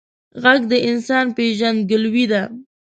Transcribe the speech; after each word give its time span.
غږ 0.43 0.59
د 0.71 0.73
انسان 0.89 1.25
پیژندګلوي 1.37 2.25
ده 2.31 2.41